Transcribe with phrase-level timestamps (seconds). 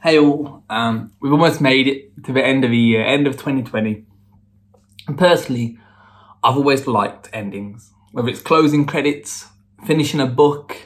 [0.00, 3.32] Hey all, um, we've almost made it to the end of the year, end of
[3.32, 4.04] 2020.
[5.08, 5.76] And personally,
[6.44, 7.90] I've always liked endings.
[8.12, 9.46] Whether it's closing credits,
[9.84, 10.76] finishing a book,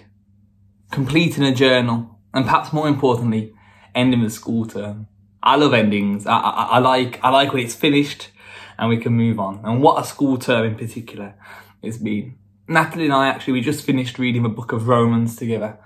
[0.91, 3.53] completing a journal, and perhaps more importantly,
[3.95, 5.09] ending the school term.
[5.43, 6.27] I love endings.
[6.27, 8.31] I, I, I like I like when it's finished
[8.79, 9.61] and we can move on.
[9.63, 11.35] And what a school term in particular
[11.83, 12.39] it's been.
[12.67, 15.79] Natalie and I actually we just finished reading the book of Romans together.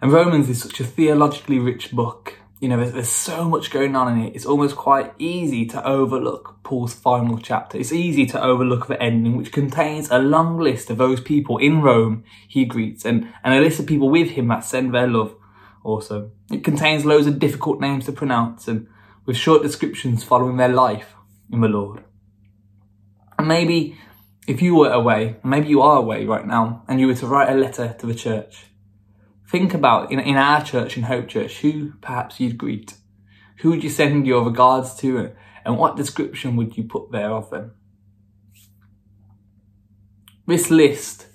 [0.00, 2.38] And Romans is such a theologically rich book.
[2.60, 4.36] You know, there's, there's so much going on in it.
[4.36, 7.78] It's almost quite easy to overlook Paul's final chapter.
[7.78, 11.82] It's easy to overlook the ending, which contains a long list of those people in
[11.82, 15.34] Rome he greets and, and a list of people with him that send their love
[15.84, 16.30] also.
[16.50, 18.88] It contains loads of difficult names to pronounce and
[19.24, 21.14] with short descriptions following their life
[21.52, 22.02] in the Lord.
[23.38, 23.96] And maybe
[24.48, 27.50] if you were away, maybe you are away right now, and you were to write
[27.50, 28.64] a letter to the church,
[29.48, 32.94] think about in, in our church, in Hope Church, who perhaps you'd greet.
[33.58, 35.32] Who would you send your regards to,
[35.64, 37.72] and what description would you put there of them?
[40.46, 41.26] This list,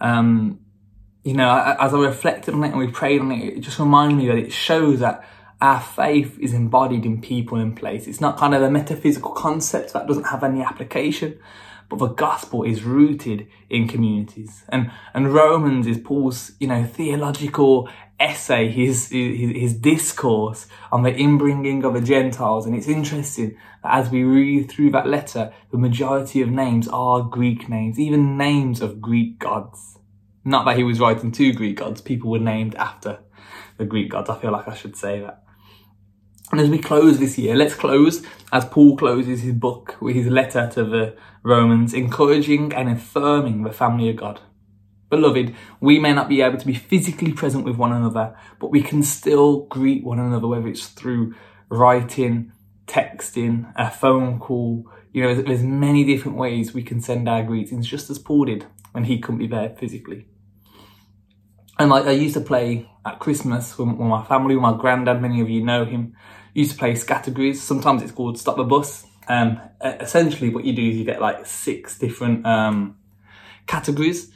[0.00, 0.60] um,
[1.24, 4.16] you know, as I reflected on it and we prayed on it, it just reminded
[4.16, 5.24] me that it shows that
[5.60, 8.06] our faith is embodied in people in place.
[8.06, 11.38] It's not kind of a metaphysical concept that doesn't have any application,
[11.88, 14.64] but the gospel is rooted in communities.
[14.68, 21.14] And, and Romans is Paul's, you know, theological essay, his, his, his discourse on the
[21.14, 22.66] inbringing of the Gentiles.
[22.66, 27.22] And it's interesting that as we read through that letter, the majority of names are
[27.22, 29.98] Greek names, even names of Greek gods.
[30.44, 33.20] Not that he was writing to Greek gods, people were named after
[33.78, 34.30] the Greek gods.
[34.30, 35.42] I feel like I should say that.
[36.52, 40.28] And as we close this year, let's close as Paul closes his book with his
[40.28, 44.40] letter to the Romans, encouraging and affirming the family of God.
[45.10, 48.82] Beloved, we may not be able to be physically present with one another, but we
[48.82, 51.34] can still greet one another, whether it's through
[51.68, 52.52] writing,
[52.86, 54.90] texting, a phone call.
[55.12, 58.66] You know, there's, many different ways we can send our greetings, just as Paul did
[58.92, 60.26] when he couldn't be there physically.
[61.78, 65.40] And like I used to play at Christmas with, my family, with my granddad, many
[65.40, 66.16] of you know him
[66.56, 67.62] used to play categories.
[67.62, 69.06] Sometimes it's called Stop the Bus.
[69.28, 72.96] Um, essentially, what you do is you get like six different um,
[73.66, 74.32] categories,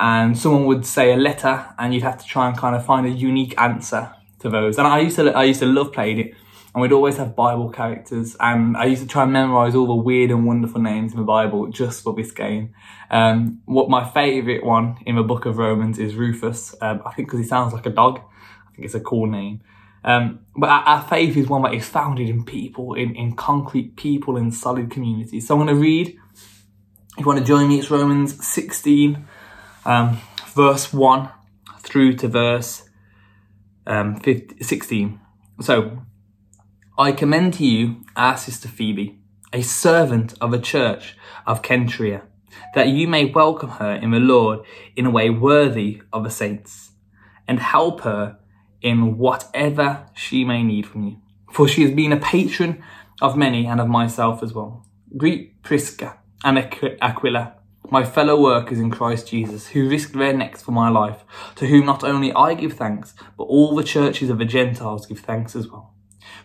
[0.00, 3.06] and someone would say a letter, and you'd have to try and kind of find
[3.06, 4.78] a unique answer to those.
[4.78, 6.34] And I used to, I used to love playing it.
[6.74, 9.94] And we'd always have Bible characters, and I used to try and memorize all the
[9.94, 12.74] weird and wonderful names in the Bible just for this game.
[13.12, 16.74] Um, what my favorite one in the Book of Romans is Rufus.
[16.80, 18.18] Um, I think because he sounds like a dog.
[18.18, 19.60] I think it's a cool name.
[20.04, 23.96] Um, but our, our, faith is one that is founded in people, in, in concrete
[23.96, 25.48] people, in solid communities.
[25.48, 26.18] So I'm going to read.
[27.16, 29.26] If you want to join me, it's Romans 16,
[29.86, 31.30] um, verse 1
[31.80, 32.88] through to verse
[33.86, 35.20] um, 15, 16.
[35.60, 36.02] So,
[36.98, 39.18] I commend to you our sister Phoebe,
[39.52, 41.16] a servant of a church
[41.46, 42.22] of Kentria,
[42.74, 44.60] that you may welcome her in the Lord
[44.96, 46.92] in a way worthy of the saints,
[47.46, 48.38] and help her
[48.84, 51.16] in whatever she may need from you.
[51.50, 52.84] For she has been a patron
[53.22, 54.86] of many and of myself as well.
[55.16, 56.58] Greet Prisca and
[57.00, 57.54] Aquila,
[57.90, 61.24] my fellow workers in Christ Jesus, who risked their necks for my life,
[61.56, 65.20] to whom not only I give thanks, but all the churches of the Gentiles give
[65.20, 65.94] thanks as well.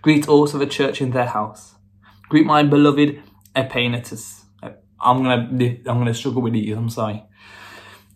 [0.02, 1.76] Greet also the church in their house.
[2.30, 3.22] Greet my beloved
[3.56, 4.44] Epaenetus.
[5.02, 5.50] I'm gonna,
[5.88, 7.26] I'm gonna struggle with these, I'm sorry.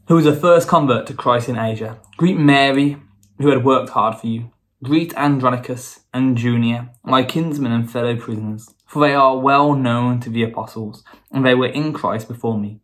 [0.07, 1.99] Who was the first convert to Christ in Asia.
[2.17, 2.97] Greet Mary,
[3.39, 4.51] who had worked hard for you.
[4.83, 10.29] Greet Andronicus and Junia, my kinsmen and fellow prisoners, for they are well known to
[10.29, 12.81] the apostles, and they were in Christ before me.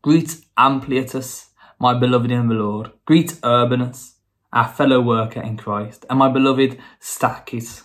[0.00, 2.92] Greet Ampliatus, my beloved in the Lord.
[3.04, 4.14] Greet Urbanus,
[4.52, 7.82] our fellow worker in Christ, and my beloved Stachys.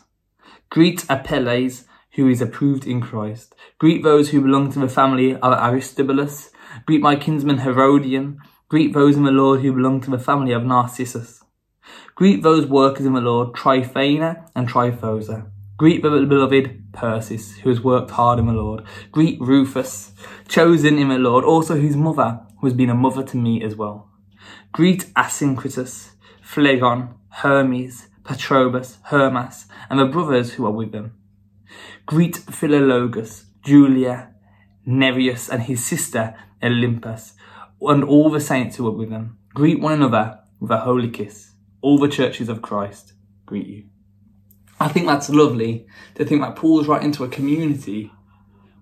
[0.70, 3.56] Greet Apelles, who is approved in Christ.
[3.80, 6.52] Greet those who belong to the family of Aristobulus.
[6.86, 8.40] Greet my kinsman Herodion,
[8.72, 11.44] Greet those in the Lord who belong to the family of Narcissus.
[12.16, 15.52] Greet those workers in the Lord, Tryphena and Tryphosa.
[15.76, 18.86] Greet the beloved Persis, who has worked hard in the Lord.
[19.12, 20.14] Greet Rufus,
[20.48, 23.76] chosen in the Lord, also whose mother, who has been a mother to me as
[23.76, 24.10] well.
[24.72, 31.12] Greet Asyncritus, Phlegon, Hermes, Patrobas, Hermas, and the brothers who are with them.
[32.06, 34.34] Greet Philologus, Julia,
[34.86, 37.34] Nereus, and his sister Olympas,
[37.82, 39.38] and all the saints who are with them.
[39.54, 41.52] Greet one another with a holy kiss.
[41.82, 43.14] All the churches of Christ
[43.46, 43.86] greet you.
[44.80, 48.12] I think that's lovely to think that Paul's right into a community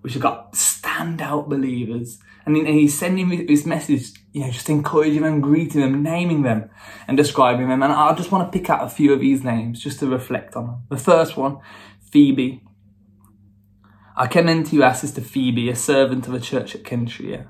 [0.02, 2.18] which have got standout believers.
[2.46, 6.70] And, he's sending his message, you know, just encouraging them, greeting them, naming them,
[7.06, 7.82] and describing them.
[7.82, 10.56] And I just want to pick out a few of these names just to reflect
[10.56, 10.82] on them.
[10.88, 11.58] The first one,
[12.00, 12.62] Phoebe.
[14.16, 17.46] I commend to you our sister Phoebe, a servant of a church at Kentria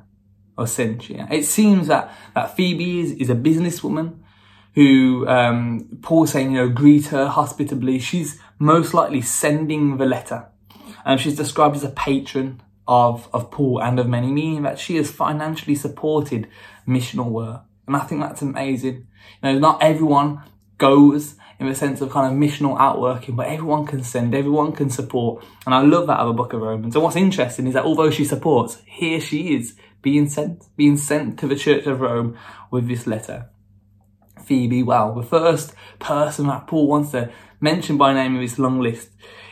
[0.60, 1.30] or Centria.
[1.32, 4.18] It seems that, that Phoebe is, is a businesswoman
[4.74, 7.98] who um, Paul saying, you know, greet her hospitably.
[7.98, 10.46] She's most likely sending the letter.
[11.04, 14.96] And she's described as a patron of, of Paul and of many, meaning that she
[14.96, 16.46] has financially supported
[16.86, 17.62] missional work.
[17.86, 19.06] And I think that's amazing.
[19.42, 20.42] You know, not everyone
[20.76, 24.88] goes in the sense of kind of missional outworking, but everyone can send, everyone can
[24.88, 25.44] support.
[25.66, 26.94] And I love that of the book of Romans.
[26.94, 31.38] And what's interesting is that although she supports, here she is being sent, being sent
[31.38, 32.38] to the Church of Rome
[32.70, 33.50] with this letter.
[34.44, 37.30] Phoebe, well, the first person that Paul wants to
[37.60, 39.10] mention by name in his long list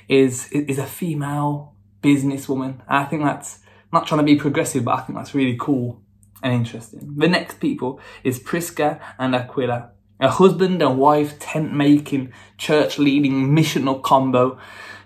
[0.08, 2.80] is, is a female businesswoman.
[2.88, 3.60] I think that's
[3.92, 6.02] not trying to be progressive, but I think that's really cool
[6.42, 7.14] and interesting.
[7.16, 9.90] The next people is Prisca and Aquila,
[10.20, 14.58] a husband and wife tent making, church leading missional combo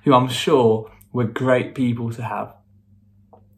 [0.04, 2.54] who I'm sure were great people to have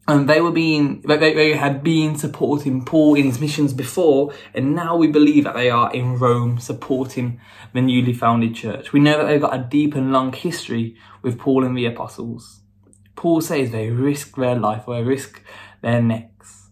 [0.07, 4.75] and they were being they, they had been supporting Paul in his missions before, and
[4.75, 7.39] now we believe that they are in Rome supporting
[7.73, 8.93] the newly founded church.
[8.93, 12.61] We know that they've got a deep and long history with Paul and the apostles.
[13.15, 15.41] Paul says they risk their life or they risk
[15.81, 16.69] their necks.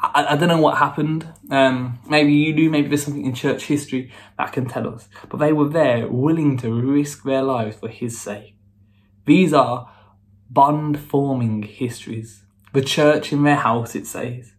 [0.00, 1.28] I, I don't know what happened.
[1.50, 2.70] Um, maybe you do.
[2.70, 5.08] Maybe there's something in church history that can tell us.
[5.28, 8.56] But they were there, willing to risk their lives for His sake.
[9.24, 9.92] These are
[10.50, 12.45] bond-forming histories
[12.76, 14.52] the church in their house, it says.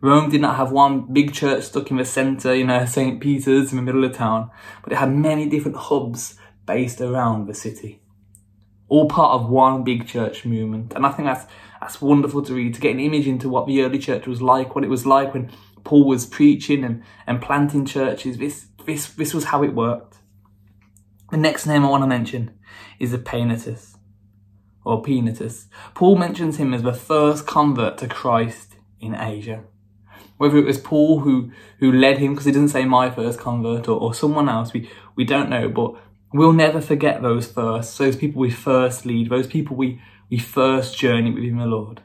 [0.00, 3.20] Rome did not have one big church stuck in the centre, you know, St.
[3.20, 4.50] Peter's in the middle of town,
[4.82, 6.34] but it had many different hubs
[6.66, 8.02] based around the city.
[8.88, 10.94] All part of one big church movement.
[10.96, 11.46] And I think that's,
[11.80, 14.74] that's wonderful to read, to get an image into what the early church was like,
[14.74, 15.52] what it was like when
[15.84, 18.38] Paul was preaching and, and planting churches.
[18.38, 20.16] This, this, this was how it worked.
[21.30, 22.58] The next name I want to mention
[22.98, 23.96] is the Epaenetus
[24.90, 25.66] or Penetus.
[25.94, 29.64] Paul mentions him as the first convert to Christ in Asia.
[30.36, 33.88] Whether it was Paul who, who led him, because he doesn't say my first convert,
[33.88, 35.94] or, or someone else, we, we don't know, but
[36.32, 40.00] we'll never forget those first, those people we first lead, those people we,
[40.30, 42.02] we first journey with in the Lord.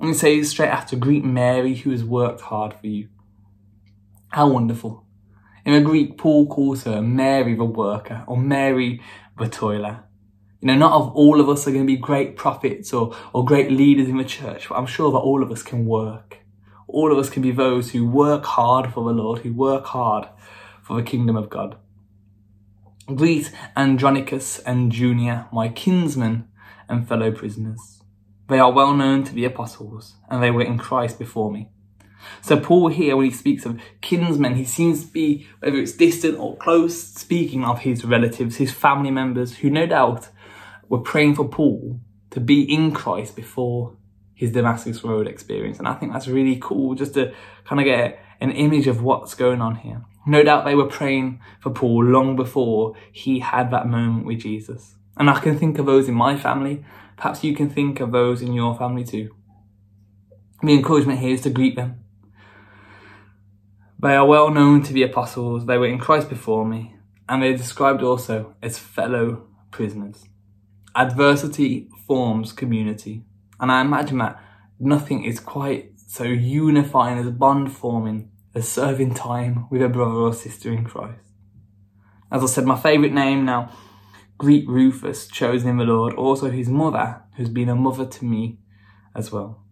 [0.00, 3.08] And he says straight after, greet Mary who has worked hard for you.
[4.28, 5.04] How wonderful.
[5.64, 9.00] In the Greek, Paul calls her Mary the worker, or Mary
[9.38, 10.04] the toiler.
[10.64, 13.44] You know, not of all of us are going to be great prophets or, or
[13.44, 16.38] great leaders in the church, but I'm sure that all of us can work.
[16.88, 20.26] All of us can be those who work hard for the Lord, who work hard
[20.82, 21.76] for the kingdom of God.
[23.14, 26.48] Greet Andronicus and Junia, my kinsmen
[26.88, 28.00] and fellow prisoners.
[28.48, 31.68] They are well known to the apostles, and they were in Christ before me.
[32.40, 36.38] So Paul here, when he speaks of kinsmen, he seems to be, whether it's distant
[36.38, 40.30] or close, speaking of his relatives, his family members, who no doubt
[40.88, 42.00] were praying for Paul
[42.30, 43.96] to be in Christ before
[44.34, 45.78] his Damascus Road experience.
[45.78, 47.32] And I think that's really cool just to
[47.64, 50.04] kind of get an image of what's going on here.
[50.26, 54.96] No doubt they were praying for Paul long before he had that moment with Jesus.
[55.16, 56.84] And I can think of those in my family.
[57.16, 59.34] Perhaps you can think of those in your family too.
[60.62, 62.00] The encouragement here is to greet them.
[64.00, 65.66] They are well known to the apostles.
[65.66, 66.96] They were in Christ before me.
[67.28, 70.24] And they're described also as fellow prisoners.
[70.94, 73.24] Adversity forms community.
[73.60, 74.40] And I imagine that
[74.78, 80.32] nothing is quite so unifying as bond forming as serving time with a brother or
[80.32, 81.20] sister in Christ.
[82.30, 83.70] As I said, my favourite name now,
[84.38, 88.58] greet Rufus, chosen in the Lord, also his mother, who's been a mother to me
[89.14, 89.64] as well.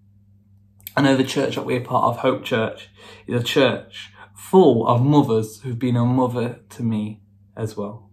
[0.97, 2.91] I know the church that we're part of, Hope Church,
[3.27, 7.23] is a church full of mothers who've been a mother to me
[7.57, 8.11] as well.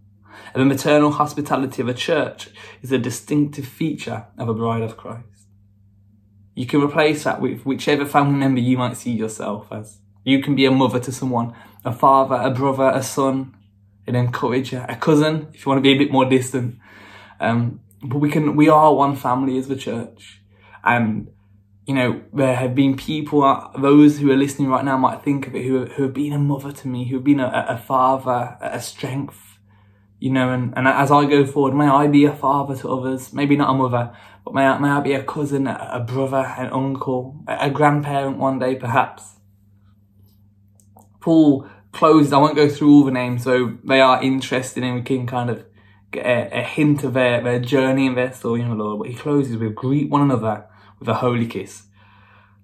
[0.54, 2.50] And the maternal hospitality of a church
[2.82, 5.26] is a distinctive feature of a bride of Christ.
[6.56, 10.00] You can replace that with whichever family member you might see yourself as.
[10.24, 11.56] You can be a mother to someone,
[11.86, 13.56] a father, a brother, a son,
[14.06, 16.78] an encourager, a cousin, if you want to be a bit more distant.
[17.40, 20.42] Um, but we can, we are one family as the church.
[20.84, 21.30] And,
[21.86, 25.48] you know, there have been people, uh, those who are listening right now might think
[25.48, 27.78] of it, who, who have been a mother to me, who have been a, a
[27.78, 29.49] father, a strength,
[30.20, 33.32] you know, and, and as I go forward, may I be a father to others,
[33.34, 36.54] maybe not a mother, but may I, may I be a cousin, a, a brother,
[36.58, 39.36] an uncle, a, a grandparent one day perhaps.
[41.22, 45.02] Paul closes, I won't go through all the names, so they are interesting and we
[45.02, 45.66] can kind of
[46.12, 49.00] get a, a hint of their, their journey and their story in the Lord.
[49.00, 50.66] But he closes with greet one another
[51.00, 51.84] with a holy kiss.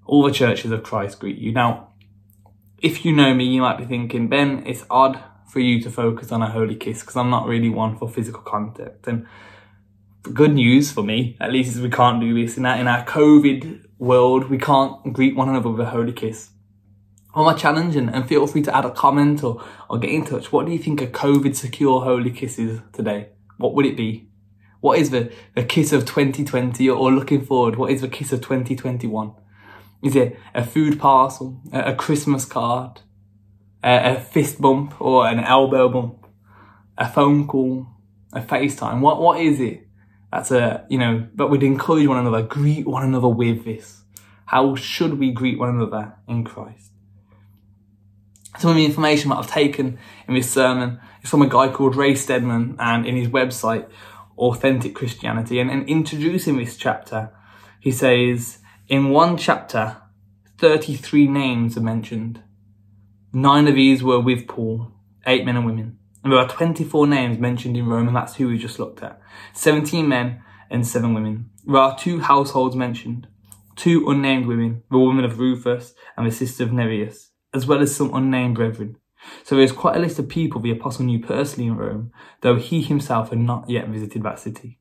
[0.05, 1.51] All the churches of Christ greet you.
[1.51, 1.93] Now,
[2.79, 6.31] if you know me, you might be thinking, Ben, it's odd for you to focus
[6.31, 9.07] on a holy kiss because I'm not really one for physical contact.
[9.07, 9.25] And
[10.33, 12.57] good news for me, at least, is we can't do this.
[12.57, 16.49] In that, in our COVID world, we can't greet one another with a holy kiss.
[17.33, 20.25] On my challenge, and, and feel free to add a comment or, or get in
[20.25, 20.51] touch.
[20.51, 23.29] What do you think a COVID secure holy kiss is today?
[23.57, 24.29] What would it be?
[24.79, 27.75] What is the, the kiss of 2020 or, or looking forward?
[27.75, 29.33] What is the kiss of 2021?
[30.03, 33.01] Is it a food parcel, a, a Christmas card,
[33.85, 36.27] a, fist bump or an elbow bump,
[36.97, 37.87] a phone call,
[38.33, 39.01] a FaceTime?
[39.01, 39.87] What what is it?
[40.31, 44.01] That's a you know, but we'd encourage one another, greet one another with this.
[44.47, 46.91] How should we greet one another in Christ?
[48.57, 51.95] Some of the information that I've taken in this sermon is from a guy called
[51.95, 53.89] Ray Stedman and in his website,
[54.37, 55.59] Authentic Christianity.
[55.59, 57.31] And, and introducing this chapter,
[57.79, 59.97] he says, in one chapter,
[60.57, 62.41] 33 names are mentioned.
[63.35, 64.93] Nine of these were with Paul,
[65.27, 65.99] eight men and women.
[66.23, 69.19] And there are 24 names mentioned in Rome, and that's who we just looked at.
[69.51, 71.49] 17 men and seven women.
[71.65, 73.27] There are two households mentioned,
[73.75, 77.93] two unnamed women, the woman of Rufus and the sister of Nereus, as well as
[77.93, 78.95] some unnamed brethren.
[79.43, 82.81] So there's quite a list of people the apostle knew personally in Rome, though he
[82.81, 84.79] himself had not yet visited that city.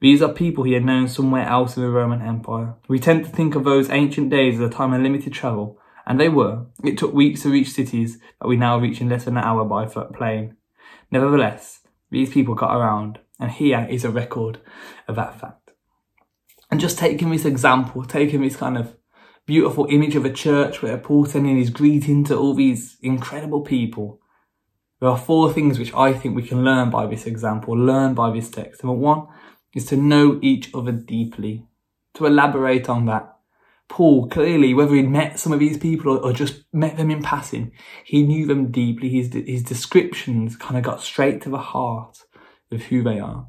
[0.00, 2.74] These are people he had known somewhere else in the Roman Empire.
[2.88, 6.18] We tend to think of those ancient days as a time of limited travel, and
[6.18, 6.66] they were.
[6.84, 9.64] It took weeks to reach cities that we now reach in less than an hour
[9.64, 10.56] by plane.
[11.10, 11.80] Nevertheless,
[12.10, 14.60] these people got around, and here is a record
[15.08, 15.70] of that fact.
[16.70, 18.96] And just taking this example, taking this kind of
[19.46, 24.20] beautiful image of a church where Paul sending his greeting to all these incredible people,
[25.00, 28.30] there are four things which I think we can learn by this example, learn by
[28.30, 28.84] this text.
[28.84, 29.26] Number one,
[29.74, 31.66] is to know each other deeply.
[32.14, 33.31] To elaborate on that,
[33.88, 37.22] Paul clearly, whether he'd met some of these people or, or, just met them in
[37.22, 37.72] passing,
[38.04, 39.10] he knew them deeply.
[39.10, 42.24] His, his descriptions kind of got straight to the heart
[42.70, 43.46] of who they are.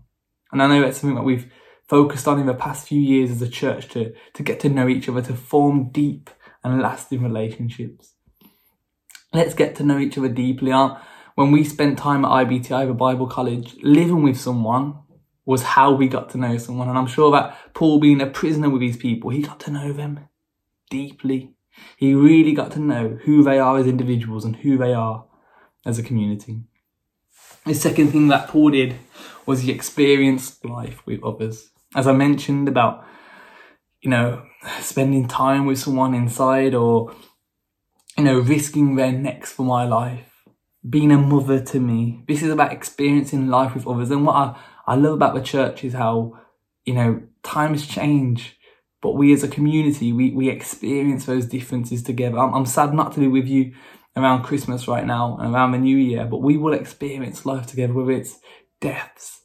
[0.52, 1.52] And I know that's something that we've
[1.88, 4.88] focused on in the past few years as a church to, to get to know
[4.88, 6.30] each other, to form deep
[6.63, 8.13] and lasting relationships.
[9.34, 10.72] Let's get to know each other deeply.
[10.72, 11.00] Aren't?
[11.36, 15.00] When we spent time at IBTI, the Bible College, living with someone
[15.45, 16.89] was how we got to know someone.
[16.89, 19.91] And I'm sure that Paul being a prisoner with these people, he got to know
[19.91, 20.27] them
[20.89, 21.53] deeply.
[21.97, 25.25] He really got to know who they are as individuals and who they are
[25.85, 26.62] as a community.
[27.65, 28.95] The second thing that Paul did
[29.45, 31.71] was he experienced life with others.
[31.95, 33.05] As I mentioned about,
[34.01, 34.43] you know,
[34.79, 37.13] spending time with someone inside or,
[38.17, 40.43] you know, risking their necks for my life,
[40.88, 42.23] being a mother to me.
[42.27, 44.12] This is about experiencing life with others.
[44.12, 46.40] And what I I love about the church is how,
[46.86, 48.58] you know, times change,
[49.02, 52.40] but we as a community, we, we experience those differences together.
[52.40, 53.74] I'm, I'm sad not to be with you
[54.16, 57.94] around Christmas right now and around the new year, but we will experience life together,
[57.94, 58.40] whether it's
[58.80, 59.42] deaths,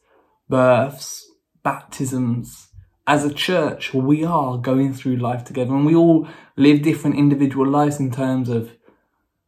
[0.48, 1.30] births,
[1.62, 2.68] baptisms.
[3.06, 7.66] As a church, we are going through life together and we all live different individual
[7.66, 8.72] lives in terms of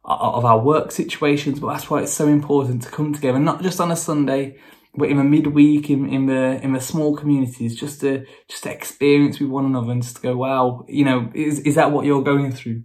[0.03, 3.79] of our work situations, but that's why it's so important to come together, not just
[3.79, 4.57] on a Sunday,
[4.95, 9.39] in the midweek, in, in the in the small communities, just to just to experience
[9.39, 12.23] with one another and just to go, wow, you know, is is that what you're
[12.23, 12.83] going through?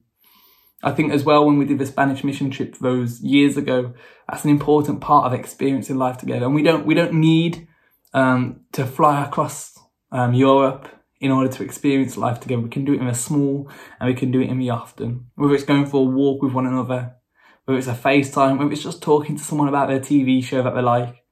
[0.83, 3.95] I think as well when we did the Spanish mission trip those years ago,
[4.29, 6.47] that's an important part of experiencing life together.
[6.47, 7.67] And we don't we don't need
[8.15, 9.77] um, to fly across
[10.13, 10.89] um, Europe
[11.21, 12.63] in order to experience life together.
[12.63, 15.27] We can do it in the small and we can do it in the often.
[15.35, 17.17] Whether it's going for a walk with one another,
[17.65, 20.75] whether it's a FaceTime, whether it's just talking to someone about their TV show that
[20.75, 21.25] they like,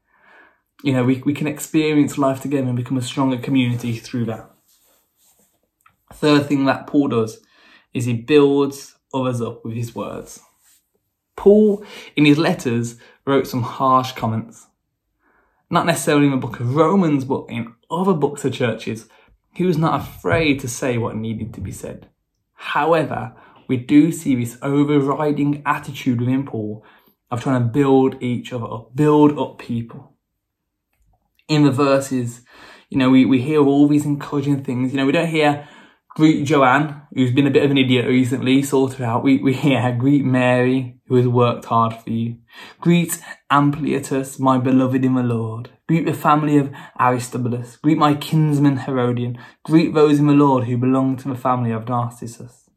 [0.82, 4.50] you know, we, we can experience life together and become a stronger community through that.
[6.12, 7.40] Third thing that Paul does
[7.92, 10.40] is he builds others up with his words.
[11.36, 11.84] Paul,
[12.16, 14.66] in his letters, wrote some harsh comments.
[15.70, 19.08] Not necessarily in the book of Romans, but in other books of churches.
[19.52, 22.08] He was not afraid to say what needed to be said.
[22.54, 23.34] However,
[23.68, 26.84] we do see this overriding attitude within Paul
[27.30, 30.13] of trying to build each other up, build up people
[31.48, 32.42] in the verses,
[32.88, 34.92] you know, we, we hear all these encouraging things.
[34.92, 35.68] You know, we don't hear
[36.14, 39.24] greet Joanne, who's been a bit of an idiot recently, sort her out.
[39.24, 42.38] We, we hear greet Mary, who has worked hard for you.
[42.80, 43.20] Greet
[43.50, 45.70] Ampliatus, my beloved in the Lord.
[45.88, 47.76] Greet the family of Aristobulus.
[47.76, 49.38] Greet my kinsman Herodion.
[49.64, 52.70] Greet those in the Lord who belong to the family of Narcissus.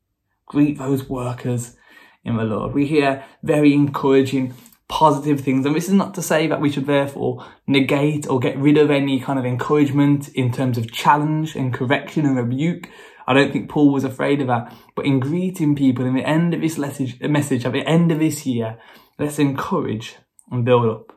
[0.48, 1.78] Greet those workers
[2.24, 2.74] in the Lord.
[2.74, 4.54] We hear very encouraging
[4.90, 5.66] positive things.
[5.66, 8.90] And this is not to say that we should therefore negate or get rid of
[8.90, 12.90] any kind of encouragement in terms of challenge and correction and rebuke.
[13.28, 14.74] I don't think Paul was afraid of that.
[14.96, 18.46] But in greeting people in the end of this message, at the end of this
[18.46, 18.78] year,
[19.20, 20.16] let's encourage
[20.50, 21.14] and build up.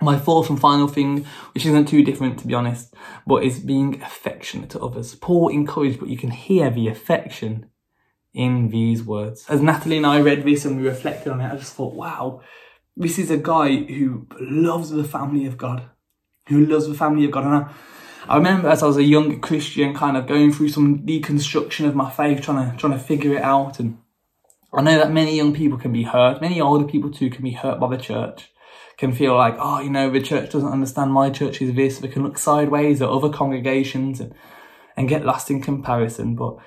[0.00, 2.94] My fourth and final thing, which isn't too different to be honest,
[3.26, 5.14] but is being affectionate to others.
[5.14, 7.66] Paul encouraged, but you can hear the affection
[8.32, 9.44] in these words.
[9.50, 12.40] As Natalie and I read this and we reflected on it, I just thought, wow,
[13.00, 15.82] this is a guy who loves the family of God,
[16.48, 17.44] who loves the family of God.
[17.44, 17.72] And I,
[18.28, 21.94] I remember as I was a young Christian, kind of going through some deconstruction of
[21.94, 23.80] my faith, trying to trying to figure it out.
[23.80, 23.98] And
[24.74, 27.52] I know that many young people can be hurt, many older people too can be
[27.52, 28.50] hurt by the church,
[28.98, 31.98] can feel like, oh, you know, the church doesn't understand my church is this.
[31.98, 34.34] They can look sideways at other congregations and
[34.94, 36.36] and get lost in comparison.
[36.36, 36.58] But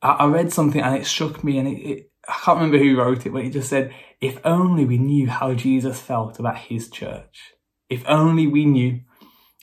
[0.00, 2.96] I, I read something and it struck me, and it, it I can't remember who
[2.96, 6.88] wrote it, but it just said, if only we knew how Jesus felt about his
[6.90, 7.54] church.
[7.88, 9.00] If only we knew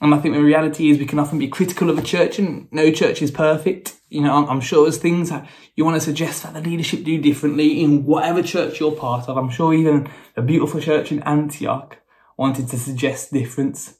[0.02, 2.68] and I think the reality is we can often be critical of a church and
[2.72, 3.96] no church is perfect.
[4.10, 7.18] You know, I'm, sure there's things that you want to suggest that the leadership do
[7.22, 9.38] differently in whatever church you're part of.
[9.38, 11.98] I'm sure even a beautiful church in Antioch
[12.38, 13.98] wanted to suggest difference,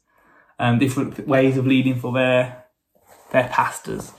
[0.58, 2.66] um, different ways of leading for their,
[3.32, 4.12] their pastors.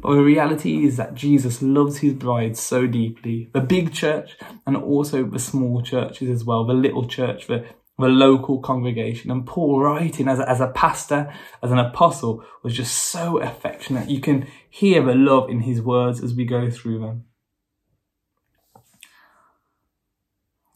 [0.00, 3.50] But the reality is that Jesus loves his bride so deeply.
[3.52, 4.36] The big church
[4.66, 7.64] and also the small churches as well, the little church, the
[7.98, 9.30] the local congregation.
[9.30, 11.32] And Paul writing as a, as a pastor,
[11.62, 14.10] as an apostle, was just so affectionate.
[14.10, 17.24] You can hear the love in his words as we go through them.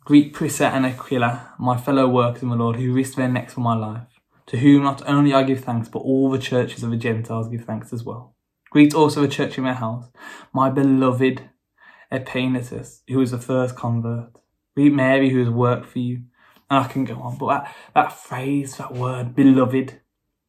[0.04, 3.60] Greet Prisca and Aquila, my fellow workers in the Lord, who risked their necks for
[3.60, 4.06] my life,
[4.46, 7.64] to whom not only I give thanks, but all the churches of the Gentiles give
[7.64, 8.34] thanks as well.
[8.70, 10.06] Greet also the church in my house,
[10.52, 11.48] my beloved
[12.12, 14.30] Epaenetus, who was the first convert.
[14.74, 16.22] Greet Mary, who has worked for you,
[16.70, 20.00] and I can go on, but that, that phrase, that word, beloved,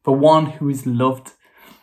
[0.04, 1.32] for one who is loved.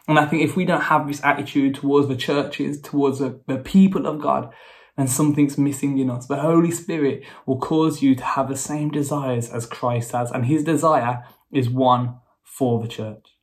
[0.08, 3.58] And I think if we don't have this attitude towards the churches, towards the, the
[3.58, 4.54] people of God,
[4.96, 6.28] then something's missing in us.
[6.28, 10.46] The Holy Spirit will cause you to have the same desires as Christ has, and
[10.46, 13.37] his desire is one for the church.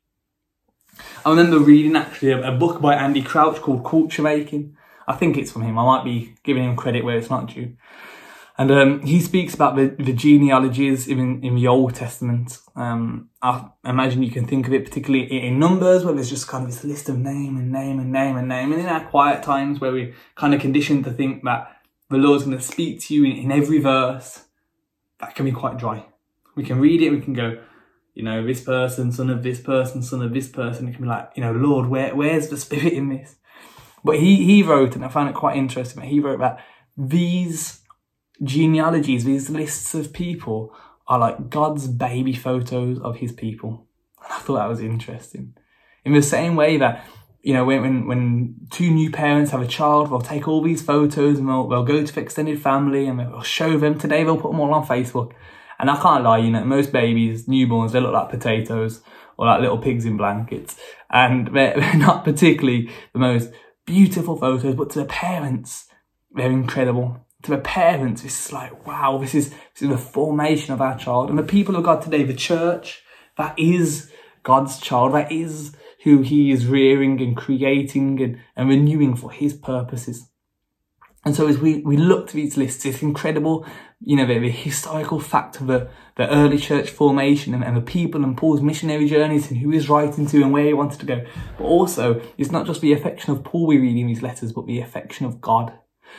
[1.25, 4.77] I remember reading actually a, book by Andy Crouch called Culture Making.
[5.07, 5.79] I think it's from him.
[5.79, 7.77] I might be giving him credit where it's not due.
[8.57, 12.59] And um, he speaks about the, the genealogies in, in the Old Testament.
[12.77, 16.65] Um, I imagine you can think of it particularly in Numbers, where there's just kind
[16.65, 18.73] of this list of name and name and name and name.
[18.73, 21.77] And in our quiet times, where we're kind of conditioned to think that
[22.11, 24.45] the Lord's going to speak to you in, in every verse,
[25.19, 26.07] that can be quite dry.
[26.55, 27.59] We can read it, we can go,
[28.15, 30.89] you know, this person, son of this person, son of this person.
[30.89, 33.37] It can be like, you know, Lord, where, where's the Spirit in this?
[34.05, 36.65] But he, he wrote, and I found it quite interesting, he wrote that
[36.97, 37.81] these
[38.43, 40.75] genealogies, these lists of people
[41.09, 43.87] are like God's baby photos of his people.
[44.23, 45.55] And I thought that was interesting.
[46.05, 47.05] In the same way that,
[47.43, 50.83] you know, when, when, when two new parents have a child, they'll take all these
[50.83, 53.99] photos and they'll, they'll go to the extended family and they'll show them.
[53.99, 55.33] Today they'll put them all on Facebook.
[55.79, 59.01] And I can't lie, you know, most babies, newborns, they look like potatoes
[59.37, 60.77] or like little pigs in blankets.
[61.11, 63.51] And they're, they're not particularly the most
[63.87, 65.87] beautiful photos, but to the parents,
[66.33, 70.81] they're incredible to the parents, it's like, wow, this is, this is the formation of
[70.81, 71.29] our child.
[71.29, 73.03] And the people of God today, the church,
[73.37, 74.11] that is
[74.43, 79.53] God's child, that is who he is rearing and creating and, and renewing for his
[79.53, 80.29] purposes.
[81.25, 83.67] And so as we, we look to these lists, it's incredible,
[84.05, 87.81] you know, the, the historical fact of the, the early church formation and, and the
[87.81, 91.07] people and Paul's missionary journeys and who he's writing to and where he wanted to
[91.07, 91.25] go.
[91.57, 94.67] But also, it's not just the affection of Paul we read in these letters, but
[94.67, 95.73] the affection of God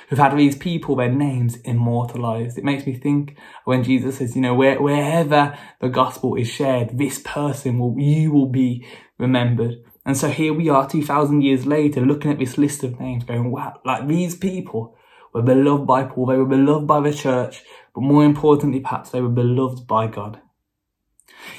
[0.09, 2.57] who've had these people, their names immortalized.
[2.57, 6.97] It makes me think when Jesus says, you know, where, wherever the gospel is shared,
[6.97, 8.85] this person will, you will be
[9.17, 9.83] remembered.
[10.05, 13.51] And so here we are 2000 years later looking at this list of names going,
[13.51, 14.97] wow, like these people
[15.35, 17.61] were beloved by Paul, they were beloved by the church,
[17.93, 20.39] but more importantly, perhaps they were beloved by God.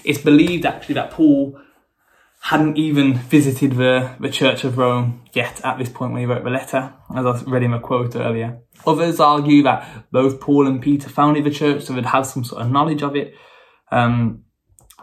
[0.03, 1.61] It's believed actually that Paul
[2.41, 6.45] hadn't even visited the, the Church of Rome yet at this point when he wrote
[6.45, 8.61] the letter, as I read him a quote earlier.
[8.87, 12.63] Others argue that both Paul and Peter founded the church, so they'd have some sort
[12.63, 13.35] of knowledge of it.
[13.91, 14.45] Um,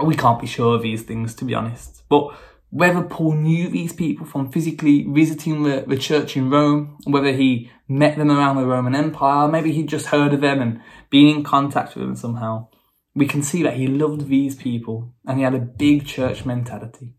[0.03, 2.03] we can't be sure of these things, to be honest.
[2.09, 2.35] But
[2.73, 7.69] whether Paul knew these people from physically visiting the, the church in Rome, whether he
[7.87, 11.43] met them around the Roman Empire, maybe he'd just heard of them and been in
[11.43, 12.67] contact with them somehow,
[13.15, 17.13] we can see that he loved these people and he had a big church mentality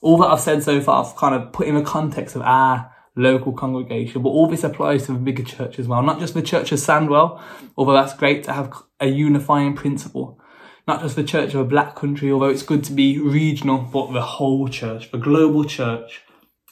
[0.00, 2.92] all that I've said so far, I've kind of put in the context of our
[3.16, 6.02] local congregation, but all this applies to the bigger church as well.
[6.02, 7.40] Not just the church of Sandwell,
[7.76, 10.40] although that's great to have a unifying principle.
[10.88, 14.12] Not just the church of a black country, although it's good to be regional, but
[14.12, 16.22] the whole church, the global church,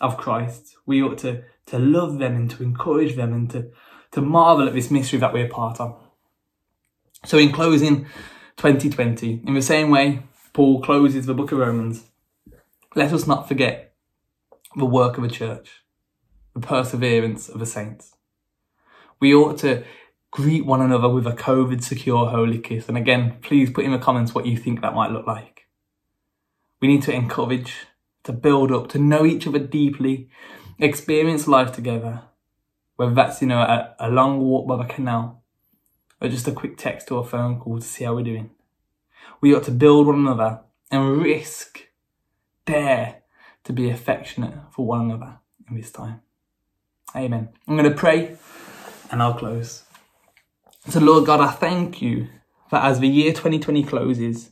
[0.01, 0.77] of Christ.
[0.87, 3.71] We ought to, to love them and to encourage them and to,
[4.13, 5.99] to marvel at this mystery that we're part of.
[7.25, 8.05] So, in closing
[8.57, 12.05] 2020, in the same way Paul closes the book of Romans,
[12.95, 13.95] let us not forget
[14.77, 15.83] the work of a church,
[16.55, 18.15] the perseverance of the saints.
[19.19, 19.85] We ought to
[20.31, 22.89] greet one another with a COVID secure holy kiss.
[22.89, 25.67] And again, please put in the comments what you think that might look like.
[26.81, 27.87] We need to encourage,
[28.25, 30.29] to build up, to know each other deeply,
[30.79, 32.23] experience life together.
[32.97, 35.43] Whether that's, you know, a, a long walk by the canal
[36.21, 38.51] or just a quick text or a phone call to see how we're doing.
[39.41, 40.61] We ought to build one another
[40.91, 41.89] and risk,
[42.65, 43.23] dare
[43.65, 46.23] to be affectionate for one another in this time.
[47.15, 47.51] Amen.
[47.67, 48.37] I'm going to pray
[49.11, 49.86] and I'll close.
[50.89, 52.29] So, Lord God, I thank you
[52.71, 54.51] that as the year 2020 closes,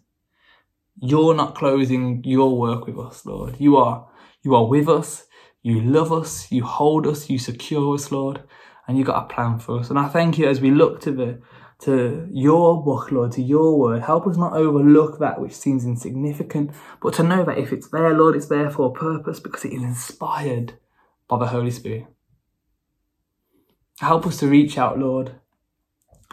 [1.01, 3.55] you're not closing your work with us, Lord.
[3.61, 4.09] You are,
[4.42, 5.27] you are with us.
[5.62, 6.51] You love us.
[6.51, 7.31] You hold us.
[7.31, 8.42] You secure us, Lord.
[8.88, 9.90] And you got a plan for us.
[9.90, 11.40] And I thank you as we look to the,
[11.83, 14.03] to your book, Lord, to your word.
[14.03, 18.12] Help us not overlook that which seems insignificant, but to know that if it's there,
[18.12, 20.75] Lord, it's there for a purpose because it is inspired
[21.29, 22.07] by the Holy Spirit.
[24.01, 25.37] Help us to reach out, Lord.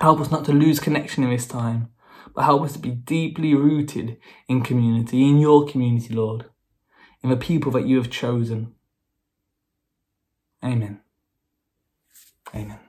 [0.01, 1.89] Help us not to lose connection in this time,
[2.33, 6.45] but help us to be deeply rooted in community, in your community, Lord,
[7.21, 8.73] in the people that you have chosen.
[10.63, 11.01] Amen.
[12.55, 12.79] Amen.